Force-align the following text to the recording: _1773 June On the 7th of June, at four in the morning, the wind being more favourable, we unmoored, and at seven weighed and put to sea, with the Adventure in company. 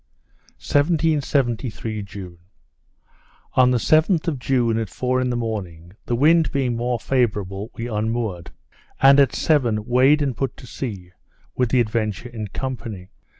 _1773 0.57 2.01
June 2.01 2.39
On 3.53 3.69
the 3.69 3.77
7th 3.77 4.27
of 4.27 4.39
June, 4.39 4.79
at 4.79 4.89
four 4.89 5.21
in 5.21 5.29
the 5.29 5.35
morning, 5.35 5.91
the 6.07 6.15
wind 6.15 6.51
being 6.51 6.75
more 6.75 6.99
favourable, 6.99 7.69
we 7.75 7.87
unmoored, 7.87 8.49
and 8.99 9.19
at 9.19 9.35
seven 9.35 9.85
weighed 9.85 10.23
and 10.23 10.35
put 10.35 10.57
to 10.57 10.65
sea, 10.65 11.11
with 11.55 11.69
the 11.69 11.79
Adventure 11.81 12.29
in 12.29 12.47
company. 12.47 13.09